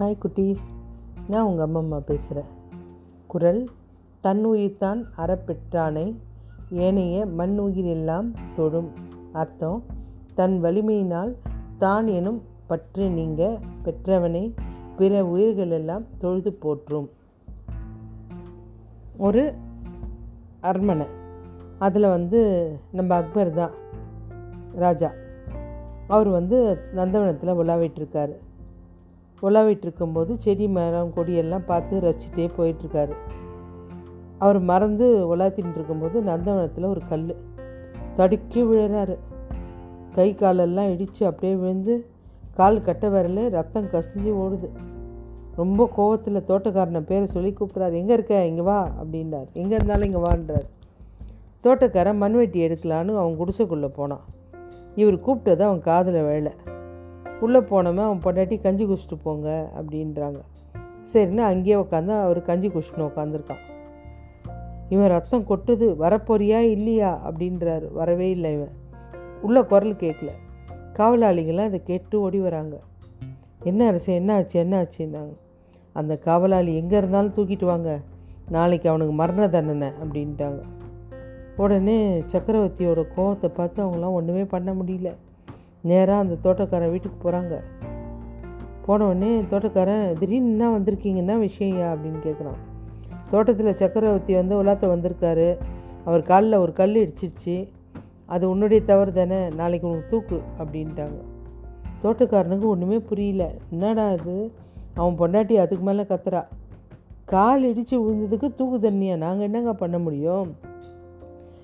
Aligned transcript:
Hi 0.00 0.18
குட்டீஸ். 0.22 0.64
நான் 1.28 1.44
உங்கள் 1.44 1.64
அம்மா 1.64 1.78
அம்மா 1.78 1.98
பேசுகிறேன் 1.98 2.50
குரல் 3.26 3.68
தன் 4.20 4.42
உயிர்தான் 4.46 5.00
அறப்பெற்றானை 5.16 6.14
ஏனைய 6.70 7.26
மண் 7.26 7.58
உயிரெல்லாம் 7.60 8.28
தொழும் 8.56 8.90
அர்த்தம். 9.32 9.82
தன் 10.34 10.62
வலிமையினால் 10.62 11.32
தான் 11.78 12.06
எனும் 12.06 12.42
பற்று 12.66 13.10
நீங்க 13.10 13.58
பெற்றவனை 13.84 14.54
பிற 14.96 15.24
உயிர்கள் 15.24 15.70
எல்லாம் 15.70 16.04
தொழுது 16.18 16.52
போற்றும் 16.52 17.10
ஒரு 19.16 19.54
அரண்மனை. 20.60 21.06
அதில் 21.78 22.12
வந்து 22.16 22.42
நம்ம 22.90 23.14
அக்பர் 23.14 23.50
தான் 23.52 23.74
ராஜா. 24.74 25.10
அவர் 26.06 26.28
வந்து 26.28 26.60
நந்தவனத்தில் 26.94 27.58
உலாவிட்டுருக்காரு 27.62 28.36
உலாவிட்டுருக்கும்போது 29.42 30.32
செடி 30.36 30.68
மரம் 30.68 31.12
கொடியெல்லாம் 31.16 31.66
பார்த்து 31.66 32.00
ரசிச்சிட்டே 32.00 32.48
போயிட்டுருக்காரு. 32.58 33.14
அவர் 34.38 34.58
மறந்து 34.58 35.36
உலாத்தின்னு 35.36 35.74
இருக்கும்போது 35.74 36.22
நந்தவனத்தில் 36.22 36.84
ஒரு 36.84 37.00
கல் 37.08 37.36
தடுக்கி 38.16 38.62
விழுறாரு. 38.64 39.16
கை 40.14 40.34
காலெல்லாம் 40.34 40.90
இடித்து 40.90 41.26
அப்படியே 41.26 41.54
விழுந்து 41.54 42.10
கால் 42.54 42.82
கட்ட 42.82 43.08
வரல 43.08 43.48
ரத்தம் 43.48 43.90
கசிஞ்சு 43.92 44.30
ஓடுது. 44.44 44.68
ரொம்ப 45.56 45.88
கோவத்தில் 45.96 46.46
தோட்டக்காரனை 46.48 47.00
பேரை 47.00 47.26
சொல்லி 47.26 47.56
கூப்பிட்றாரு. 47.60 47.92
எங்கே 47.92 48.12
இருக்க? 48.12 48.44
இங்கே 48.44 48.60
வா 48.60 48.92
அப்படின்றார். 49.00 49.48
எங்கே 49.52 49.74
இருந்தாலும் 49.74 50.08
இங்கே 50.12 50.18
வான்றார். 50.18 50.66
தோட்டக்காரன் 51.60 52.20
மண்வெட்டி 52.22 52.66
எடுக்கலான்னு 52.66 53.14
அவன் 53.20 53.38
குடிசைக்குள்ளே 53.40 53.88
போனான். 53.88 54.24
இவர் 54.94 55.24
கூப்பிட்டது 55.26 55.60
அவன் 55.60 55.80
காதில் 55.80 56.22
வேலை 56.22 56.52
உள்ளே 57.40 57.58
போனோமே 57.58 58.00
அவன் 58.00 58.20
பொண்டாட்டி 58.24 58.60
கஞ்சி 58.60 58.84
குடிச்சிட்டு 58.84 59.18
போங்க 59.22 59.70
அப்படின்றாங்க. 59.80 60.40
சரின்னு 61.12 61.36
அங்கேயே 61.36 61.74
உட்காந்து 61.74 62.20
அவர் 62.20 62.42
கஞ்சி 62.42 62.68
குடிச்சிட்டு 62.68 62.98
உட்காந்துருக்கான் 62.98 63.66
இவன் 64.88 65.08
ரத்தம் 65.08 65.46
கொட்டுது 65.48 65.96
வரப்போறியா 66.00 66.58
இல்லையா? 66.60 67.30
அப்படின்றாரு. 67.30 67.92
வரவே 67.92 68.30
இல்லை 68.30 68.52
இவன். 68.52 68.70
உள்ள 69.42 69.64
குரல் 69.64 69.94
கேட்கல. 69.94 70.28
காவலாளிகள்லாம் 70.94 71.64
அதை 71.64 71.82
கேட்டு 71.82 72.20
ஓடி 72.20 72.38
வராங்க. 72.38 72.78
என்ன 73.62 73.86
அரசு 73.86 74.14
என்ன 74.14 74.34
ஆச்சு 74.34 74.58
என்ன 74.58 74.82
ஆச்சுன்னாங்க. 74.82 75.34
அந்த 75.92 76.18
காவலாளி 76.18 76.76
எங்கே 76.76 76.96
இருந்தாலும் 76.96 77.34
தூக்கிட்டு 77.36 77.64
வாங்க. 77.64 78.00
நாளைக்கு 78.48 78.88
அவனுக்கு 78.88 79.12
மரண 79.12 79.48
தண்டனை 79.48 79.88
அப்படின்ட்டாங்க. 79.88 80.60
உடனே 81.56 82.20
சக்கரவர்த்தியோட 82.20 83.04
கோவத்தை 83.16 83.48
பார்த்து 83.48 83.86
அவங்களாம் 83.86 84.12
ஒன்றுமே 84.12 84.44
பண்ண 84.44 84.74
முடியல. 84.74 85.14
நேராக 85.88 86.18
அந்த 86.18 86.36
தோட்டக்காரன் 86.42 86.90
வீட்டுக்கு 86.90 87.30
போகிறாங்க 87.30 87.60
போனவுடனே 88.86 89.44
தோட்டக்காரன் 89.50 90.12
திடீர்னு 90.12 90.48
என்ன 90.48 90.78
வந்திருக்கீங்க? 90.78 91.16
என்ன 91.16 91.36
அப்படின்னு 91.94 92.26
கேட்குறான் 92.26 92.58
தோட்டத்தில் 93.30 93.76
சக்கரவர்த்தி 93.76 94.34
வந்து 94.34 94.64
உலாத்த 94.64 94.86
வந்திருக்காரு. 94.94 95.56
அவர் 96.04 96.22
காலில் 96.22 96.52
ஒரு 96.52 96.72
கல் 96.72 96.94
இடிச்சிருச்சு. 96.94 97.68
அது 98.26 98.50
உன்னுடைய 98.50 98.82
தவறு 98.84 99.12
தானே? 99.12 99.48
நாளைக்கு 99.48 99.88
உனக்கு 99.88 100.08
தூக்கு 100.10 100.42
அப்படின்ட்டாங்க. 100.58 101.20
தோட்டக்காரனுக்கு 102.04 102.64
ஒன்றுமே 102.64 102.98
புரியல. 102.98 103.54
என்னடா 103.70 104.12
இது? 104.12 104.52
அவன் 104.94 105.18
பொண்டாட்டி 105.18 105.52
அதுக்கு 105.52 105.84
மேலே 105.84 106.02
கத்துறா. 106.02 106.42
கால் 107.24 107.62
இடித்து 107.62 108.00
விழுந்ததுக்கு 108.00 108.54
தூக்கு 108.54 108.90
தண்ணியா? 108.90 109.16
நாங்கள் 109.16 109.44
என்னங்க 109.44 109.72
பண்ண 109.74 109.98
முடியும்? 109.98 110.56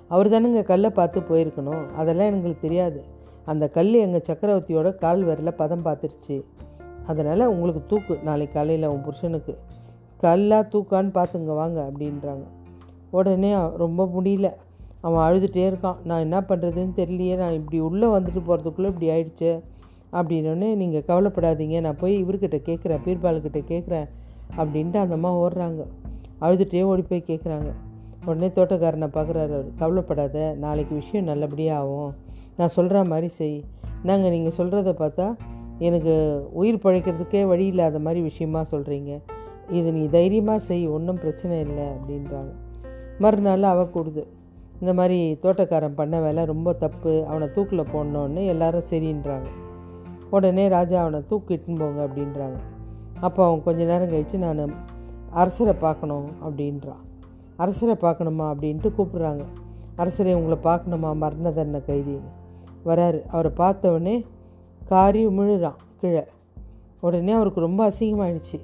அவர் 0.08 0.28
தானுங்க 0.28 0.62
கல்லை 0.62 0.90
பார்த்து 0.90 1.20
போயிருக்கணும். 1.20 1.90
அதெல்லாம் 1.90 2.26
எங்களுக்கு 2.26 2.60
தெரியாது. 2.60 3.13
அந்த 3.44 3.68
கல் 3.68 3.92
எங்கள் 3.92 4.26
சக்கரவர்த்தியோட 4.28 4.94
கால் 4.94 5.26
விரல 5.26 5.50
பதம் 5.50 5.84
பார்த்துருச்சு 5.84 6.44
அதனால் 7.06 7.46
உங்களுக்கு 7.46 7.82
தூக்கு. 7.86 8.18
நாளைக்கு 8.24 8.54
காலையில் 8.54 8.88
உன் 8.88 9.02
புருஷனுக்கு. 9.02 9.58
கல்லா 10.16 10.60
தூக்கான்னு 10.60 11.10
பார்த்துங்க 11.14 11.44
வாங்க 11.44 11.92
அப்படின்றாங்க. 11.92 12.44
உடனே 13.10 13.54
ரொம்ப 13.76 14.10
முடியல. 14.16 14.52
அவன் 15.00 15.24
அழுதுகிட்டே 15.26 15.64
இருக்கான். 15.70 15.96
நான் 16.04 16.20
என்ன 16.20 16.40
பண்ணுறதுன்னு 16.40 16.92
தெரியலையே. 16.96 17.36
நான் 17.36 17.52
இப்படி 17.52 17.78
உள்ளே 17.78 18.06
வந்துட்டு 18.06 18.42
போகிறதுக்குள்ளே 18.46 18.86
இப்படி 18.86 19.08
ஆயிடுச்சு. 19.08 19.60
அப்படின்னோடனே 20.12 20.74
நீங்கள் 20.74 21.04
கவலைப்படாதீங்க. 21.08 21.80
நான் 21.80 21.96
போய் 21.96 22.24
இவர்கிட்ட 22.24 22.58
கேட்குறேன் 22.68 23.00
பீர்பால்கிட்ட 23.04 23.62
கேட்குறேன் 23.68 24.08
அப்படின்ட்டு 24.56 24.96
அந்த 24.96 25.08
அம்மா 25.10 25.38
ஓடுறாங்க. 25.38 25.86
அழுதுகிட்டே 26.40 26.82
ஓடி 26.82 27.02
போய் 27.02 27.24
கேட்குறாங்க 27.26 27.72
உடனே 28.24 28.48
தோட்டக்காரனை 28.48 29.08
பார்க்குறாரு 29.08 29.52
அவர். 29.52 29.74
கவலைப்படாத. 29.76 30.54
நாளைக்கு 30.58 30.94
விஷயம் 30.94 31.24
நல்லபடியாக 31.24 31.80
ஆகும். 31.80 32.23
நான் 32.56 32.68
சொல்கிற 32.68 33.04
மாதிரி 33.04 33.28
செய். 33.28 33.56
நாங்கள் 34.02 34.30
நீங்கள் 34.30 34.56
சொல்கிறத 34.58 34.90
பார்த்தா 35.02 35.26
எனக்கு 35.78 36.14
உயிர் 36.52 36.84
பழைக்கிறதுக்கே 36.84 37.46
வழி 37.46 37.66
இல்லாத 37.66 37.98
மாதிரி 37.98 38.20
விஷயமா 38.20 38.60
சொல்கிறீங்க 38.70 39.12
இது 39.70 39.92
நீ 39.92 40.08
தைரியமாக 40.08 40.58
செய் 40.58 40.86
ஒன்றும் 40.86 41.20
பிரச்சனை 41.22 41.60
இல்லை 41.60 41.84
அப்படின்றாங்க. 41.84 42.52
மறுநாள் 43.18 43.62
அவ 43.62 43.82
கூடுது. 43.94 44.22
இந்த 44.80 44.92
மாதிரி 44.94 45.18
தோட்டக்காரன் 45.42 45.98
பண்ண 46.00 46.20
வேலை 46.20 46.44
ரொம்ப 46.44 46.72
தப்பு 46.72 47.12
அவனை 47.26 47.46
தூக்கில் 47.50 47.90
போடணுன்னு 47.92 48.42
எல்லாரும் 48.46 48.88
சரின்றாங்க. 48.90 49.48
உடனே 50.30 50.68
ராஜா 50.68 51.00
அவனை 51.00 51.20
தூக்கிட்டுன்னு 51.30 51.80
போங்க 51.82 52.00
அப்படின்றாங்க. 52.06 52.58
அப்போ 53.20 53.40
அவன் 53.46 53.62
கொஞ்ச 53.62 53.84
நேரம் 53.84 54.12
கழித்து 54.12 54.38
நான் 54.38 54.74
அரசரை 55.30 55.74
பார்க்கணும் 55.86 56.28
அப்படின்றான் 56.44 57.02
அரசரை 57.56 57.94
பார்க்கணுமா? 58.00 58.46
அப்படின்ட்டு 58.52 58.90
கூப்பிட்றாங்க. 58.98 59.44
அரசரை 59.96 60.34
உங்களை 60.34 60.58
பார்க்கணுமா? 60.62 61.12
மரண 61.12 61.50
தண்டனை 61.50 61.80
கைதின்னு. 61.86 62.30
வராரு. 62.84 63.26
அவரை 63.26 63.52
பார்த்தவொடனே 63.56 64.24
காரி 64.86 65.26
முழுறான் 65.26 65.80
கீழே. 66.00 66.24
உடனே 67.00 67.32
அவருக்கு 67.32 67.60
ரொம்ப 67.60 67.90
அசிங்கமாயிடுச்சு. 67.90 68.58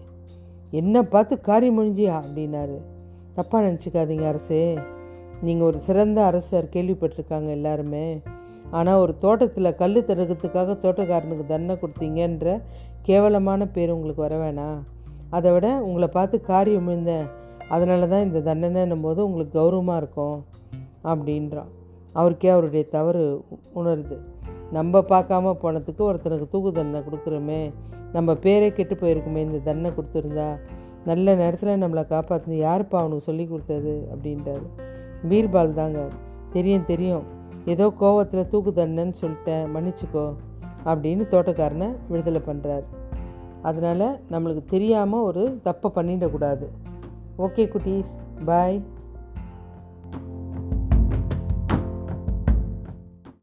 என்ன 0.70 1.02
பார்த்து 1.02 1.40
காரி 1.40 1.70
முழிஞ்சியா? 1.70 2.22
அப்படின்னாரு. 2.22 2.78
தப்பாக 3.36 3.62
நினச்சிக்காதீங்க 3.66 4.26
அரசே. 4.26 4.78
நீங்கள் 5.42 5.66
ஒரு 5.66 5.78
சிறந்த 5.78 6.24
அரசர் 6.24 6.68
கேள்விப்பட்டிருக்காங்க 6.72 7.48
எல்லாருமே. 7.48 8.22
ஆனால் 8.70 8.98
ஒரு 8.98 9.16
தோட்டத்தில் 9.16 9.74
கல் 9.74 10.04
தடுக்கிறதுக்காக 10.08 10.76
தோட்டக்காரனுக்கு 10.82 11.46
தண்டனை 11.46 11.76
கொடுத்தீங்கன்ற 11.80 12.60
கேவலமான 13.02 13.66
பேர் 13.66 13.90
உங்களுக்கு 13.90 14.22
வர 14.22 14.36
வேணாம். 14.36 14.78
அதை 15.30 15.52
விட 15.52 15.82
உங்களை 15.82 16.08
பார்த்து 16.08 16.40
காரியம் 16.40 16.84
விழுந்தேன் 16.84 17.26
அதனால 17.68 18.06
தான் 18.06 18.32
இந்த 18.32 18.54
தண்டனைன்னும் 18.54 19.00
போது 19.00 19.24
உங்களுக்கு 19.26 19.60
கௌரவமாக 19.60 19.96
இருக்கும். 19.96 20.44
அப்படின்றான். 21.04 21.70
அவருக்கே 22.12 22.48
அவருடைய 22.48 22.84
தவறு 22.88 23.44
உணருது. 23.74 24.16
நம்ம 24.72 25.00
பார்க்காம 25.12 25.54
போனதுக்கு 25.62 26.02
ஒருத்தனுக்கு 26.08 26.46
தூக்கு 26.52 26.70
தண்டனை 26.72 27.00
கொடுக்குறோமே 27.06 27.62
நம்ம 28.12 28.32
பேரே 28.44 28.68
கெட்டு 28.72 28.94
போயிருக்குமே 28.94 29.40
இந்த 29.46 29.58
தண்டனை 29.58 29.90
கொடுத்துருந்தா 29.96 30.48
நல்ல 31.04 31.34
நேரத்தில் 31.34 31.80
நம்மளை 31.82 32.02
காப்பாற்று 32.14 32.56
யாருப்பா 32.66 32.96
அவனுக்கு 33.00 33.28
சொல்லி 33.28 33.44
கொடுத்தது 33.46 33.94
அப்படின்றாரு. 34.12 34.66
பீர்பால் 35.28 35.78
தாங்க 35.78 36.00
தெரியும் 36.50 36.84
தெரியும். 36.84 37.24
ஏதோ 37.64 37.86
கோவத்தில் 38.00 38.48
தூக்கு 38.48 38.70
தண்டனைன்னு 38.70 39.16
சொல்லிட்டேன் 39.22 39.64
மன்னிச்சுக்கோ 39.74 40.26
அப்படின்னு 40.84 41.24
தோட்டக்காரனை 41.32 41.88
விடுதலை 42.08 42.40
பண்ணுறாரு 42.46 42.86
அதனால் 43.62 44.06
நம்மளுக்கு 44.30 44.64
தெரியாமல் 44.64 45.22
ஒரு 45.22 45.60
தப்பை 45.64 45.88
பண்ணிடக்கூடாது. 45.96 46.66
ஓகே 47.38 47.64
குட்டீஸ் 47.74 48.12
பாய். 48.44 48.78